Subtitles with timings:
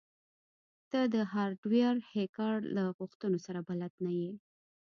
[0.89, 4.31] ته د هارډویر هیکر له غوښتنو سره بلد نه یې